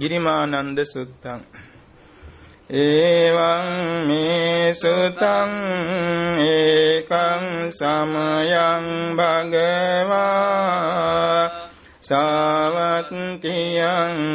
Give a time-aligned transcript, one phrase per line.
[0.00, 1.40] ගිරිමානන්ද සුත්තං.
[2.72, 3.66] ඒවං
[4.06, 5.52] මේ සුතං
[6.40, 8.86] ඒකං සමයං
[9.18, 10.30] භගවා
[12.00, 13.42] සාවත්තියං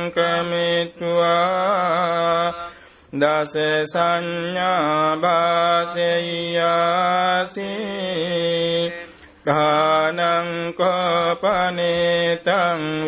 [3.12, 6.28] දස සංඥා භාසෙය්‍යාසී
[9.48, 10.20] ගානං
[10.74, 12.48] කෝපනේතං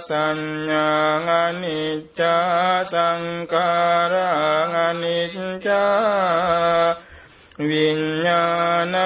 [0.00, 6.08] සංඥාං අනිච්ඡා සංකාරං අනිච්ඡා
[7.60, 8.96] විඥානං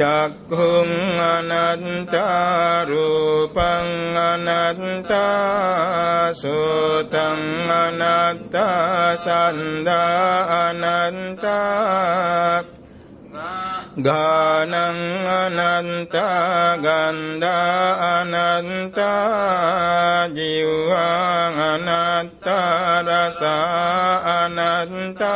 [0.00, 12.64] චක්ඛුං අනන්තා රූපං අනන්තා සෝතං අනන්තා සන්දා අනන්තා
[13.98, 14.70] ගානං
[15.34, 25.32] අනන්තා ගන්ධා අනන්තා ජීවං අනන්තා රසා අනන්තා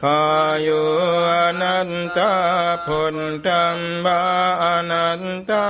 [0.00, 5.60] කායෝ අනන්තා පොන්ටම්බා අනන්තා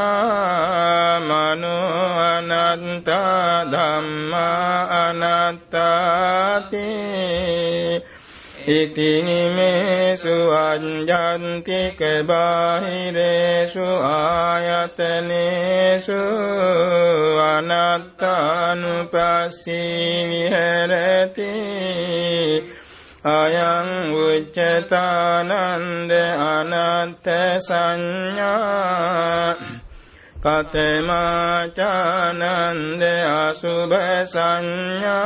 [1.20, 6.86] මනෝ අනන්තා ධම්මා අනත්තාති
[8.68, 16.20] ඉතිනිමේසු අඤ්ජන්තික බාහිරේසු ආයතනේසු
[17.46, 18.68] අනත්තානුපස්සී
[20.30, 21.52] විහෙරති.
[23.22, 25.52] අයං උච්චතානන්ද
[26.10, 27.26] අනත්ත
[27.60, 29.54] සංඥා
[30.40, 31.82] කතමාචානන්ද
[33.40, 35.20] අසුභ සංඥා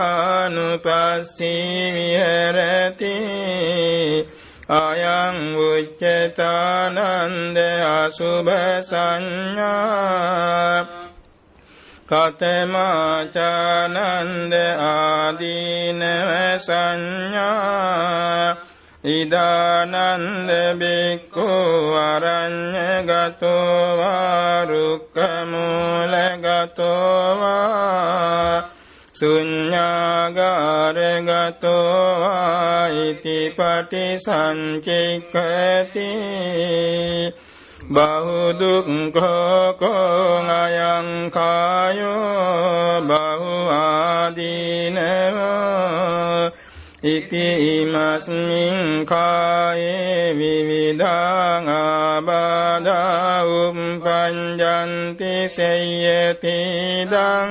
[1.93, 3.17] විහෙරති.
[4.69, 7.57] අයං උච්චතානන්ද
[7.97, 10.77] අසුභ සංඥා.
[12.07, 13.35] කතමාචානන්ද
[14.79, 18.57] ආදීනව සංඥා.
[19.05, 21.47] ඉදානන්ද බික්කු
[22.01, 25.75] අරඤ්ඤගතෝ වා රුක්ඛමූලගතෝ
[27.41, 28.63] වා
[29.15, 30.45] සුඤ්ඤාගාරගතෝ
[32.21, 36.09] වා ඉතිපටි සංචික්ඛති
[37.91, 45.72] බහුදුක්ඛෝ කෝ අයං කායෝ බහු ආදීනවෝ
[47.03, 56.55] ඉති ඉමස්මින් කායේ විවිධං ආබාධා උම්පඤ්ජන්ති සේයති
[57.11, 57.51] දං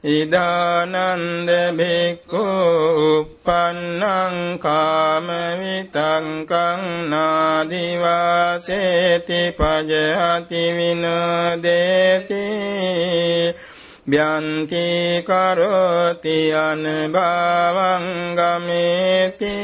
[0.07, 2.45] ඉදානන්ද බික්ඛු
[3.11, 5.29] uppannං කාම
[5.61, 7.81] විතංකං නාදිවාසේති
[9.53, 12.45] පජහති විනෝදේති
[14.07, 14.87] භ්‍යන්ති
[15.23, 19.57] කරෝති අනභවං ගමේති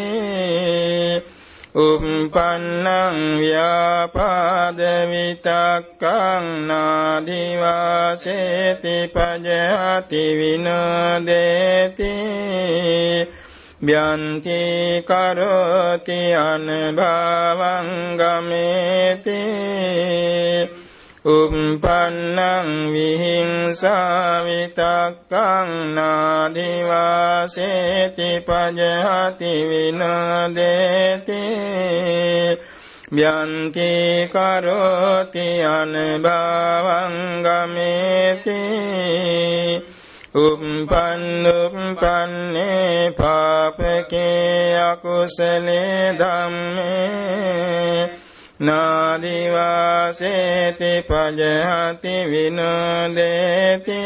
[1.75, 7.77] උප්පන්නං ව්‍යාපාද විතක්කං නාදිවාසේති
[9.09, 12.13] පජහති විනෝදේති
[13.83, 14.61] භ්‍යන්ති
[15.03, 17.89] කරෝති අනභවං
[18.19, 19.41] ගමේති
[21.25, 23.95] උප්පන්නං විහිංසාවිතක්කං
[25.95, 31.39] නාදිවාසේති පජහති විනදේති
[33.13, 37.15] ව්‍යන්ති කරෝති අනභවං
[37.45, 38.61] ගමේති
[40.37, 48.22] උප්පන්නුප්පන්නේ පාපකේ අකුසලේ ධම්මේ
[48.63, 50.23] නාදිවාසේති
[51.03, 54.03] පජහති විනෝදේති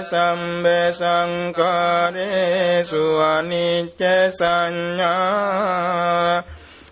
[0.01, 6.43] සම්බ සංකාරේසු අනිච්ච සංඥා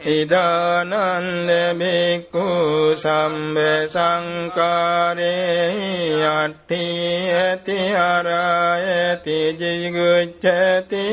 [0.05, 3.57] ඉදානන්ද බික්කු සම්බ
[3.88, 5.33] සංකාරේ
[6.24, 6.83] අට්ඨි
[7.35, 11.07] ඇති අරායති ජිගුච්ඡති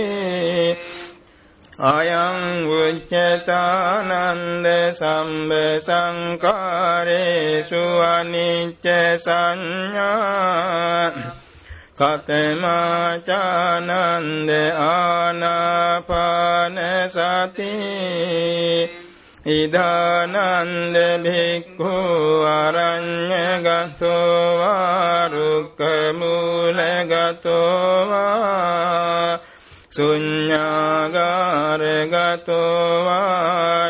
[1.83, 8.87] අයං උච්චතානන්ද සම්බ සංකාරේසු අනිච්ච
[9.19, 11.11] සංඥා
[11.99, 13.31] කතමාචානන්ද
[14.81, 16.77] ආනාපාන
[17.09, 17.75] සති.
[19.47, 21.95] ඉදානන්ද භික්ඛු
[22.45, 25.81] අරඤ්ඤගතෝ වාරුක්ක
[26.19, 29.39] මූලගතෝ වා.
[29.91, 31.03] සුඤ්ඤාගාරගතෝ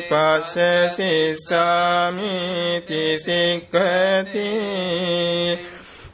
[0.08, 0.56] පස්ස
[0.96, 4.50] සිස්සාමිති සික්ඛති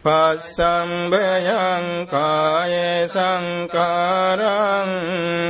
[0.07, 2.75] පස්සම්බයං කාය
[3.11, 4.91] සංකාරං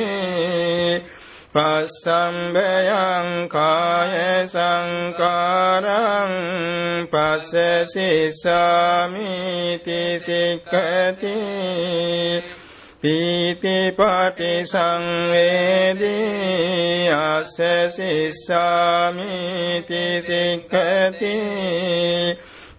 [1.54, 6.32] පස්සම්බයං කාය සංකාරං
[7.12, 9.44] පස්ස සිස්සාමිති
[13.04, 16.00] සික්ඛති පීති පටි සංවේදී
[17.10, 21.36] අස්ස සිස්සාමිති සික්ඛති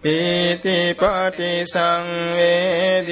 [0.01, 3.11] පීති පටි සංවේදී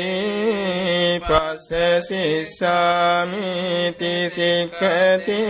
[1.20, 5.44] පස්ස සිස්සාමිති සික්ඛති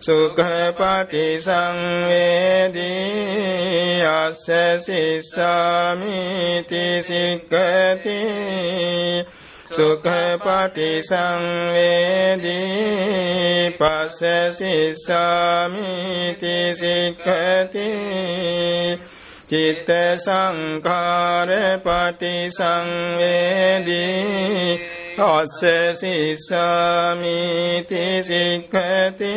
[0.00, 2.82] සුඛපටි සංවේදී
[4.02, 6.22] අස්ස සිස්සාමිති
[7.02, 8.18] සික්ඛති
[9.78, 12.48] සුඛපටි සංවේදී
[13.72, 14.20] පස්ස
[14.58, 17.90] සිස්සාමිති සික්ඛති
[19.48, 23.98] චිත්ත සංඛාර පටි සංවේදී
[25.28, 25.60] අස්ස
[25.94, 27.24] සිස්සාමිති
[28.22, 29.34] සික්ඛති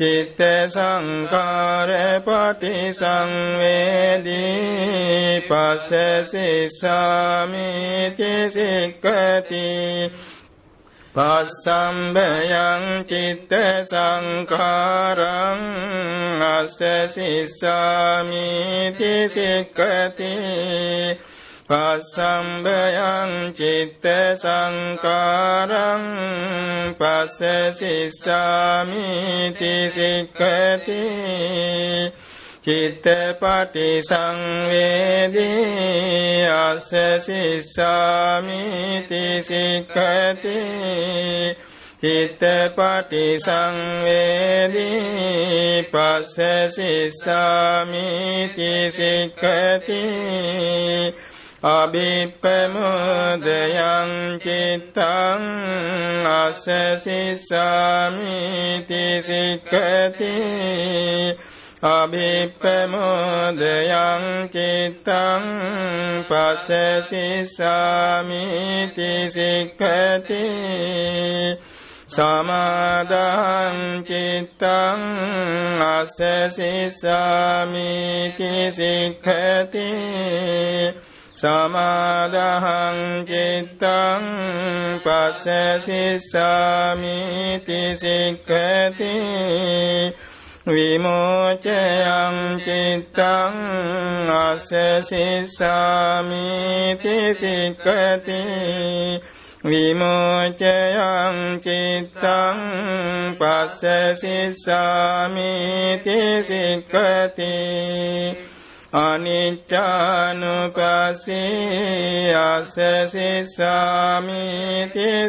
[0.00, 1.90] චිත්ත සංකාර
[2.24, 4.24] පටි සංවේදී
[5.44, 10.08] පස්ස සිස්සාමිති සික්ඛති
[11.14, 13.52] පස්සම්බයං චිත්ත
[13.84, 15.60] සංකාරං
[16.48, 20.32] අස්ස සිස්සාමිති සික්ඛති
[21.70, 24.04] පස්සම්බයං චිත්ත
[24.34, 26.04] සංකාරං
[26.98, 31.04] පස්ස සිස්සාමිති සික්ඛති
[32.60, 35.38] චිත්තපටි සංවේදී
[36.48, 36.90] අස්ස
[37.26, 40.58] සිස්සාමිති සික්ඛති
[42.02, 44.88] චිත්තපටි සංවේදී
[45.84, 46.36] පස්ස
[46.76, 50.04] සිස්සාමිති සික්කති
[51.62, 52.80] අභිප්පමුදයං
[54.40, 55.44] චිත්තං
[56.24, 56.64] අස්ස
[56.96, 60.40] සිස්සාමිති සික්කති
[61.82, 62.88] අභිප්පමුදයං
[64.48, 65.44] චිත්තං
[66.24, 70.48] පස්ස සිස්සාමිති සික්කති
[72.08, 75.00] සමාදං චිත්තං
[75.78, 76.24] අස්ස
[76.56, 79.92] සිස්සාමිති සික්ඛති
[81.40, 82.98] සමාදහං
[83.28, 84.24] චිත්තං
[85.04, 85.44] පස්ස
[85.86, 89.14] සිස්සාමිති සික්ඛති
[90.66, 93.56] විමෝචයං චිත්තං
[94.36, 94.68] අස්ස
[95.08, 98.42] සිස්සාමිති සික්ඛති
[99.64, 102.58] විමෝචයං චිත්තං
[103.40, 103.80] පස්ස
[104.20, 107.54] සිස්සාමිති සික්කති
[108.92, 110.34] අනිච්චානුපස්සී
[112.34, 112.74] අස්ස
[113.06, 114.50] සිස්සාමිති